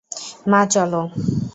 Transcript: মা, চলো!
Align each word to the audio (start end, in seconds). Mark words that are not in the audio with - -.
মা, 0.51 0.61
চলো! 0.73 1.01